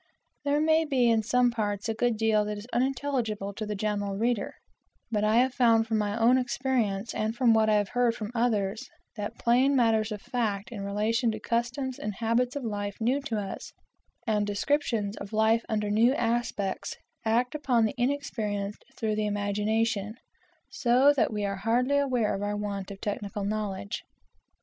[0.43, 4.17] There may be in some parts a good deal that is unintelligible to the general
[4.17, 4.55] reader;
[5.11, 8.31] but I have found from my own experience, and from what I have heard from
[8.33, 13.21] others, that plain matters of fact in relation to customs and habits of life new
[13.21, 13.73] to us,
[14.25, 20.15] and descriptions of life under new aspects, act upon the inexperienced through the imagination,
[20.71, 24.01] so that we are hardly aware of our want of technical knowledge.